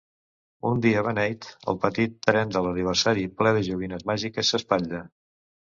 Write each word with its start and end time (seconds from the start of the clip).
Un 0.69 0.79
dia 0.85 1.03
beneit, 1.07 1.45
el 1.73 1.77
petit 1.85 2.15
tren 2.31 2.57
de 2.57 2.65
l'aniversari 2.69 3.29
ple 3.43 3.53
de 3.61 3.65
joguines 3.73 4.11
màgiques 4.13 4.53
s'espatlla. 4.55 5.07